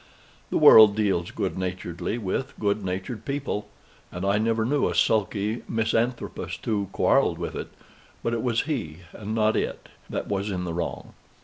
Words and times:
The 0.49 0.57
world 0.57 0.95
deals 0.95 1.29
good 1.29 1.59
naturedly 1.59 2.17
with 2.17 2.55
good 2.59 2.83
natured 2.83 3.23
people, 3.23 3.67
and 4.11 4.25
I 4.25 4.39
never 4.39 4.65
knew 4.65 4.89
a 4.89 4.95
sulky 4.95 5.61
misanthropist 5.69 6.65
who 6.65 6.89
quarrelled 6.91 7.37
with 7.37 7.53
it, 7.53 7.67
but 8.23 8.33
it 8.33 8.41
was 8.41 8.61
he, 8.61 9.01
and 9.13 9.35
not 9.35 9.55
it, 9.55 9.89
that 10.09 10.27
was 10.27 10.49
in 10.49 10.63
the 10.63 10.73
wrong. 10.73 11.13